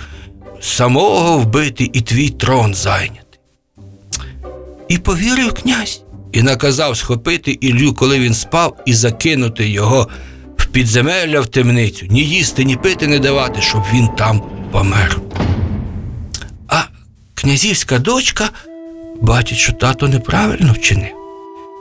самого 0.61 1.39
вбити 1.39 1.91
і 1.93 2.01
твій 2.01 2.31
трон 2.31 2.75
зайняти. 2.75 3.21
І 4.89 4.99
повірив 4.99 5.53
князь, 5.53 6.03
і 6.33 6.43
наказав 6.43 6.97
схопити 6.97 7.59
Іллю, 7.61 7.95
коли 7.95 8.19
він 8.19 8.35
спав, 8.35 8.77
і 8.87 8.95
закинути 8.95 9.69
його 9.69 10.09
в 10.57 10.67
підземелля 10.67 11.41
в 11.41 11.49
темницю, 11.49 12.07
ні 12.11 12.21
їсти, 12.21 12.65
ні 12.65 12.77
пити 12.77 13.07
не 13.07 13.19
давати, 13.19 13.61
щоб 13.61 13.83
він 13.93 14.09
там 14.09 14.43
помер. 14.73 15.21
А 16.69 16.83
князівська 17.35 17.99
дочка 17.99 18.51
бачить, 19.21 19.59
що 19.59 19.73
тато 19.73 20.09
неправильно 20.09 20.73
вчинив. 20.73 21.16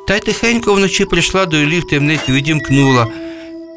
Та 0.07 0.15
й 0.15 0.19
тихенько 0.19 0.73
вночі 0.73 1.05
прийшла 1.05 1.45
до 1.45 1.57
Іллі 1.57 1.79
в 1.79 1.87
темницю, 1.87 2.31
відімкнула, 2.31 3.07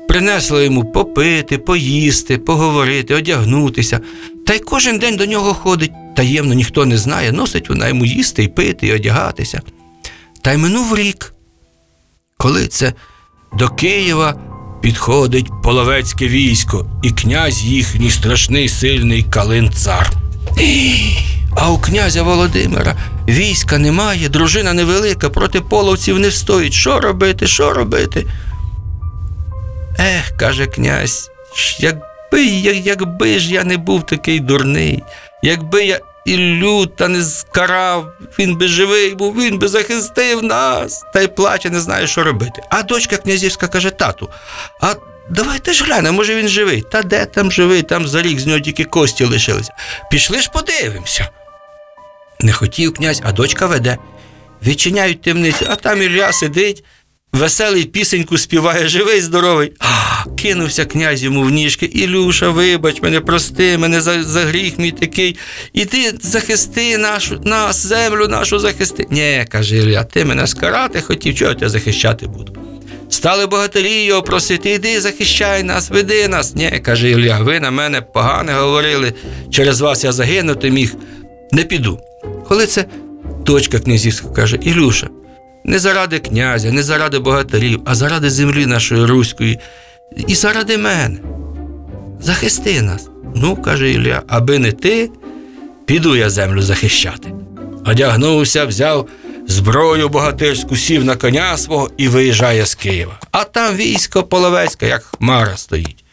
принесла 0.08 0.62
йому 0.62 0.84
попити, 0.84 1.58
поїсти, 1.58 2.38
поговорити, 2.38 3.14
одягнутися. 3.14 4.00
Та 4.46 4.54
й 4.54 4.58
кожен 4.58 4.98
день 4.98 5.16
до 5.16 5.26
нього 5.26 5.54
ходить, 5.54 5.92
таємно 6.16 6.54
ніхто 6.54 6.86
не 6.86 6.98
знає, 6.98 7.32
носить 7.32 7.68
вона 7.68 7.88
йому 7.88 8.04
їсти 8.04 8.44
і 8.44 8.48
пити, 8.48 8.86
і 8.86 8.92
одягатися. 8.92 9.62
Та 10.42 10.52
й 10.52 10.56
минув 10.56 10.96
рік, 10.96 11.34
коли 12.36 12.66
це 12.66 12.92
до 13.58 13.68
Києва 13.68 14.40
підходить 14.82 15.50
половецьке 15.64 16.28
військо, 16.28 16.86
і 17.02 17.10
князь 17.10 17.62
їхній 17.62 18.10
страшний 18.10 18.68
сильний 18.68 19.22
Калин 19.22 19.70
цар. 19.72 20.12
А 21.60 21.70
у 21.70 21.78
князя 21.78 22.22
Володимира 22.22 22.94
війська 23.28 23.78
немає, 23.78 24.28
дружина 24.28 24.72
невелика, 24.72 25.30
проти 25.30 25.60
половців 25.60 26.18
не 26.18 26.28
встоїть. 26.28 26.72
Що 26.72 27.00
робити, 27.00 27.46
що 27.46 27.72
робити? 27.72 28.26
Ех, 29.98 30.36
каже 30.36 30.66
князь, 30.66 31.30
якби, 31.78 32.44
я- 32.44 32.72
якби 32.72 33.38
ж 33.38 33.52
я 33.52 33.64
не 33.64 33.76
був 33.76 34.06
такий 34.06 34.40
дурний, 34.40 35.02
якби 35.42 35.84
я 35.84 36.00
Іллю 36.24 36.86
та 36.86 37.08
не 37.08 37.22
скарав, 37.22 38.12
він 38.38 38.56
би 38.56 38.68
живий 38.68 39.14
був, 39.14 39.34
він 39.36 39.58
би 39.58 39.68
захистив 39.68 40.42
нас. 40.44 41.02
Та 41.14 41.20
й 41.20 41.26
плаче, 41.26 41.70
не 41.70 41.80
знає, 41.80 42.06
що 42.06 42.24
робити. 42.24 42.62
А 42.70 42.82
дочка 42.82 43.16
князівська 43.16 43.66
каже: 43.68 43.90
тату, 43.90 44.28
а 44.80 44.94
давайте 45.30 45.72
ж 45.72 45.84
глянемо, 45.84 46.16
може 46.16 46.34
він 46.34 46.48
живий. 46.48 46.82
Та 46.92 47.02
де 47.02 47.26
там 47.26 47.52
живий, 47.52 47.82
там 47.82 48.08
за 48.08 48.22
рік 48.22 48.40
з 48.40 48.46
нього 48.46 48.60
тільки 48.60 48.84
кості 48.84 49.24
лишилися. 49.24 49.72
Пішли 50.10 50.40
ж 50.40 50.50
подивимося. 50.52 51.28
Не 52.40 52.52
хотів 52.52 52.94
князь, 52.94 53.22
а 53.24 53.32
дочка 53.32 53.66
веде. 53.66 53.98
Відчиняють 54.66 55.22
темницю, 55.22 55.66
а 55.68 55.76
там 55.76 56.02
Ілля 56.02 56.32
сидить, 56.32 56.84
веселий 57.32 57.84
пісеньку 57.84 58.38
співає, 58.38 58.88
живий, 58.88 59.20
здоровий. 59.20 59.72
А, 59.80 60.24
кинувся 60.36 60.84
князь 60.84 61.22
йому 61.22 61.42
в 61.42 61.50
ніжки. 61.50 61.86
Ілюша, 61.86 62.48
вибач 62.48 63.02
мене, 63.02 63.20
прости 63.20 63.78
мене 63.78 64.00
за, 64.00 64.22
за 64.22 64.40
гріх 64.40 64.78
мій 64.78 64.90
такий. 64.90 65.36
Іди 65.72 66.12
захисти 66.22 66.98
нашу, 66.98 67.40
нас, 67.44 67.86
землю 67.86 68.28
нашу 68.28 68.58
захисти. 68.58 69.06
Ні, 69.10 69.46
каже 69.48 69.76
Ілля, 69.76 70.04
ти 70.04 70.24
мене 70.24 70.46
скарати 70.46 71.00
хотів, 71.00 71.34
чого 71.34 71.50
я 71.50 71.54
тебе 71.54 71.68
захищати 71.68 72.26
буду? 72.26 72.56
Стали 73.10 73.46
богатирі 73.46 74.04
його 74.04 74.22
просити, 74.22 74.70
іди 74.70 75.00
захищай 75.00 75.62
нас, 75.62 75.90
веди 75.90 76.28
нас. 76.28 76.54
Ні, 76.54 76.70
каже 76.82 77.10
Ілля, 77.10 77.38
ви 77.38 77.60
на 77.60 77.70
мене 77.70 78.00
погане 78.00 78.52
говорили, 78.52 79.12
через 79.50 79.80
вас 79.80 80.04
я 80.04 80.12
загинути 80.12 80.70
міг. 80.70 80.94
Не 81.52 81.64
піду. 81.64 82.00
Коли 82.48 82.66
це 82.66 82.84
дочка 83.46 83.78
князівська 83.78 84.28
каже: 84.28 84.58
Ілюша, 84.62 85.08
не 85.64 85.78
заради 85.78 86.18
князя, 86.18 86.72
не 86.72 86.82
заради 86.82 87.18
богатирів, 87.18 87.80
а 87.84 87.94
заради 87.94 88.30
землі 88.30 88.66
нашої 88.66 89.04
руської, 89.04 89.58
і 90.26 90.34
заради 90.34 90.78
мене. 90.78 91.18
Захисти 92.20 92.82
нас. 92.82 93.08
Ну, 93.34 93.56
каже 93.56 93.90
Ілля, 93.90 94.22
аби 94.28 94.58
не 94.58 94.72
ти, 94.72 95.10
піду 95.86 96.16
я 96.16 96.30
землю 96.30 96.62
захищати. 96.62 97.32
Одягнувся, 97.86 98.64
взяв 98.64 99.08
зброю 99.46 100.08
богатирську, 100.08 100.76
сів 100.76 101.04
на 101.04 101.16
коня 101.16 101.56
свого 101.56 101.90
і 101.96 102.08
виїжджає 102.08 102.66
з 102.66 102.74
Києва. 102.74 103.20
А 103.30 103.44
там 103.44 103.76
військо 103.76 104.22
половецьке, 104.22 104.88
як 104.88 105.02
хмара 105.02 105.56
стоїть. 105.56 106.04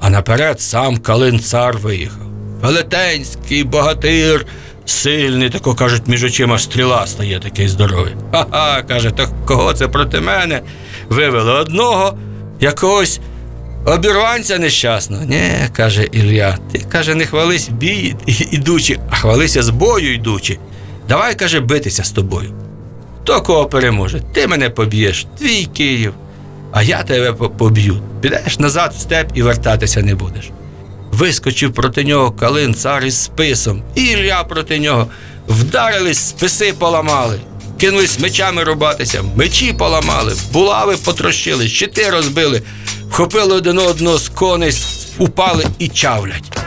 А 0.00 0.10
наперед 0.10 0.60
сам 0.60 0.98
Калин 0.98 1.40
цар 1.40 1.78
виїхав. 1.78 2.26
Велетенський 2.62 3.64
богатир, 3.64 4.46
сильний, 4.86 5.50
тако 5.50 5.74
кажуть, 5.74 6.02
між 6.06 6.24
очима 6.24 6.58
стріла 6.58 7.06
стає 7.06 7.38
такий 7.40 7.68
здоровий. 7.68 8.14
Ха-ха, 8.32 8.82
каже, 8.82 9.10
то 9.10 9.28
кого 9.46 9.72
це 9.72 9.88
проти 9.88 10.20
мене? 10.20 10.60
Вивели 11.08 11.52
одного, 11.52 12.18
якогось 12.60 13.20
обірванця 13.86 14.58
нещасного. 14.58 15.24
Ні, 15.24 15.50
каже 15.72 16.02
Ілля, 16.04 16.58
ти 16.72 16.78
каже, 16.78 17.14
не 17.14 17.26
хвались 17.26 17.68
бій 17.68 18.14
ідучи, 18.50 19.00
а 19.10 19.16
хвалися 19.16 19.62
з 19.62 19.70
бою 19.70 20.14
йдучи. 20.14 20.58
Давай, 21.08 21.34
каже, 21.34 21.60
битися 21.60 22.04
з 22.04 22.10
тобою. 22.10 22.52
Хто 23.22 23.42
кого 23.42 23.66
переможе? 23.66 24.20
Ти 24.34 24.46
мене 24.46 24.70
поб'єш, 24.70 25.26
твій 25.38 25.64
Київ, 25.64 26.14
а 26.72 26.82
я 26.82 27.02
тебе 27.02 27.32
поб'ю. 27.32 27.98
Підеш 28.20 28.58
назад 28.58 28.94
в 28.96 29.00
степ 29.00 29.26
і 29.34 29.42
вертатися 29.42 30.02
не 30.02 30.14
будеш. 30.14 30.50
Вискочив 31.12 31.72
проти 31.72 32.04
нього 32.04 32.30
Калин 32.30 32.74
цар 32.74 33.04
із 33.04 33.22
списом, 33.22 33.82
і 33.94 34.04
Ілля 34.04 34.44
проти 34.44 34.78
нього. 34.78 35.06
Вдарились, 35.48 36.28
списи 36.28 36.72
поламали, 36.78 37.40
кинулись 37.80 38.18
мечами 38.18 38.64
рубатися, 38.64 39.24
мечі 39.36 39.72
поламали, 39.72 40.32
булави 40.52 40.96
потрощили, 41.04 41.68
щити 41.68 42.10
розбили, 42.10 42.62
вхопили 43.10 43.54
один 43.54 43.78
одного 43.78 44.18
з 44.18 44.28
коней, 44.28 44.72
упали 45.18 45.64
і 45.78 45.88
чавлять. 45.88 46.58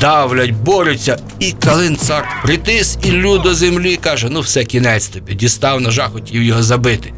Давлять, 0.00 0.50
борються, 0.50 1.18
і 1.40 1.52
Калин 1.52 1.96
цар 1.96 2.28
притис 2.42 2.98
Іллю 3.02 3.38
до 3.38 3.54
землі, 3.54 3.96
каже: 3.96 4.28
ну 4.30 4.40
все, 4.40 4.64
кінець 4.64 5.08
тобі, 5.08 5.34
дістав 5.34 5.80
ножа, 5.80 6.08
хотів 6.08 6.42
його 6.42 6.62
забити. 6.62 7.12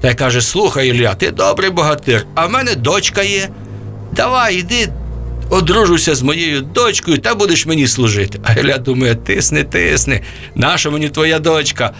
Та 0.00 0.10
й 0.10 0.14
каже: 0.14 0.42
слухай, 0.42 0.88
Ілля, 0.88 1.14
ти 1.14 1.30
добрий 1.30 1.70
богатир, 1.70 2.26
а 2.34 2.46
в 2.46 2.50
мене 2.50 2.74
дочка 2.74 3.22
є. 3.22 3.48
Давай, 4.12 4.56
іди, 4.56 4.88
одружуйся 5.50 6.14
з 6.14 6.22
моєю 6.22 6.60
дочкою 6.60 7.18
та 7.18 7.34
будеш 7.34 7.66
мені 7.66 7.86
служити. 7.86 8.40
А 8.44 8.52
Ілля 8.52 8.78
думає, 8.78 9.14
тисни, 9.14 9.64
тисни, 9.64 10.22
наша 10.54 10.90
мені 10.90 11.08
твоя 11.08 11.38
дочка. 11.38 11.92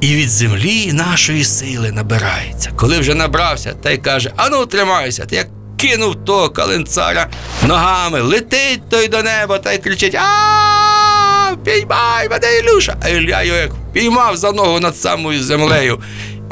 І 0.00 0.14
від 0.14 0.30
землі 0.30 0.92
нашої 0.92 1.44
сили 1.44 1.92
набирається. 1.92 2.70
Коли 2.76 2.98
вже 2.98 3.14
набрався, 3.14 3.72
та 3.82 3.90
й 3.90 3.98
каже: 3.98 4.32
Ану, 4.36 4.66
тримайся, 4.66 5.24
ти 5.24 5.36
як 5.36 5.46
кинув 5.76 6.24
того 6.24 6.48
каленцаря 6.48 7.26
ногами, 7.66 8.20
летить 8.20 8.88
той 8.90 9.08
до 9.08 9.22
неба 9.22 9.58
та 9.58 9.72
й 9.72 9.78
кричить: 9.78 10.14
А, 10.14 11.54
піймай 11.64 12.28
мене, 12.28 12.46
Ілюша! 12.58 12.96
А 13.02 13.08
Ілля 13.08 13.42
його 13.42 13.58
як 13.58 13.70
піймав 13.92 14.36
за 14.36 14.52
ногу 14.52 14.80
над 14.80 14.96
самою 14.96 15.42
землею. 15.42 16.00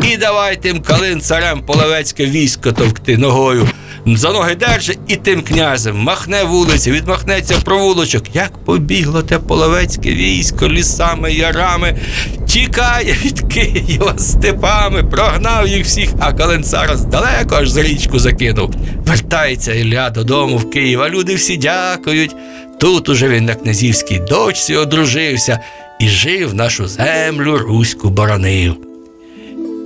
І 0.02 0.16
давай 0.16 0.56
тим 0.56 0.82
калин 0.82 1.20
царем 1.20 1.62
половецьке 1.62 2.26
військо 2.26 2.72
товкти 2.72 3.18
ногою. 3.18 3.68
За 4.06 4.32
ноги 4.32 4.54
держи 4.54 4.96
і 5.08 5.16
тим 5.16 5.42
князем 5.42 5.96
махне 5.96 6.44
вулиці, 6.44 6.90
відмахнеться 6.90 7.54
провулочок. 7.64 8.22
Як 8.34 8.64
побігло 8.64 9.22
те 9.22 9.38
половецьке 9.38 10.10
військо 10.10 10.68
лісами, 10.68 11.32
ярами, 11.32 11.98
тікає 12.46 13.16
від 13.24 13.40
Києва 13.52 14.14
степами, 14.18 15.04
прогнав 15.04 15.68
їх 15.68 15.84
всіх, 15.84 16.08
а 16.18 16.32
калин 16.32 16.64
цар 16.64 16.98
далеко 17.00 17.54
аж 17.54 17.68
за 17.68 17.82
річку 17.82 18.18
закинув. 18.18 18.74
Вертається 19.06 19.74
Ілля 19.74 20.10
додому 20.10 20.56
в 20.56 20.70
Київ, 20.70 21.02
а 21.02 21.08
люди 21.08 21.34
всі 21.34 21.56
дякують. 21.56 22.36
Тут 22.80 23.08
уже 23.08 23.28
він 23.28 23.44
на 23.44 23.54
князівській 23.54 24.18
дочці 24.18 24.76
одружився 24.76 25.60
і 26.00 26.08
жив 26.08 26.54
нашу 26.54 26.88
землю 26.88 27.58
руську 27.58 28.10
боронив. 28.10 28.76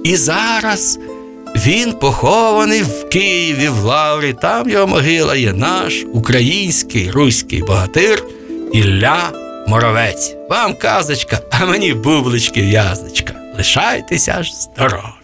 І 0.05 0.17
зараз 0.17 0.99
він 1.57 1.93
похований 1.93 2.83
в 2.83 3.09
Києві 3.09 3.69
в 3.69 3.85
Лаврі. 3.85 4.33
Там 4.33 4.71
його 4.71 4.87
могила 4.87 5.37
є 5.37 5.53
наш 5.53 6.05
український 6.13 7.11
руський 7.11 7.63
богатир 7.63 8.25
Ілля 8.73 9.31
Моровець. 9.67 10.35
Вам 10.51 10.75
казочка, 10.75 11.41
а 11.51 11.67
мені 11.67 11.95
бублички 11.95 12.63
в'язочка. 12.63 13.33
Лишайтеся 13.57 14.43
ж 14.43 14.53
здорові! 14.55 15.18